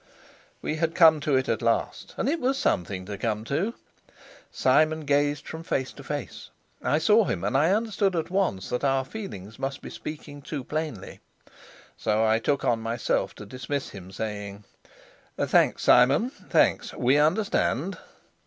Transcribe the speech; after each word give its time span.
We 0.63 0.77
had 0.77 0.95
come 0.95 1.19
to 1.19 1.35
it 1.35 1.47
at 1.47 1.61
last, 1.61 2.15
and 2.17 2.27
it 2.27 2.39
was 2.39 2.57
something 2.57 3.05
to 3.05 3.19
come 3.19 3.43
to. 3.43 3.75
Simon 4.49 5.01
gazed 5.01 5.47
from 5.47 5.61
face 5.61 5.93
to 5.93 6.03
face. 6.03 6.49
I 6.81 6.97
saw 6.97 7.25
him, 7.25 7.43
and 7.43 7.55
I 7.55 7.69
understood 7.69 8.15
at 8.15 8.31
once 8.31 8.69
that 8.71 8.83
our 8.83 9.05
feelings 9.05 9.59
must 9.59 9.83
be 9.83 9.91
speaking 9.91 10.41
too 10.41 10.63
plainly. 10.63 11.19
So 11.97 12.25
I 12.25 12.39
took 12.39 12.65
on 12.65 12.79
myself 12.81 13.35
to 13.35 13.45
dismiss 13.45 13.89
him, 13.89 14.11
saying: 14.11 14.63
"Thanks, 15.39 15.83
Simon, 15.83 16.31
thanks: 16.31 16.95
we 16.95 17.19
understand." 17.19 17.99